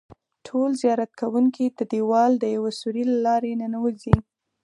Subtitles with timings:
[0.45, 4.15] ټول زیارت کوونکي د دیوال د یوه سوري له لارې ننوځي.